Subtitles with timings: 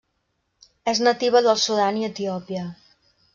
[0.91, 2.65] És nativa del Sudan i Etiòpia.